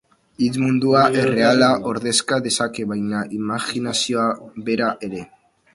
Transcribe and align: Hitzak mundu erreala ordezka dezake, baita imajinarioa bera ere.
Hitzak 0.43 0.61
mundu 0.61 0.95
erreala 1.23 1.67
ordezka 1.91 2.41
dezake, 2.49 2.87
baita 2.93 3.23
imajinarioa 3.43 4.29
bera 4.71 4.95
ere. 5.11 5.29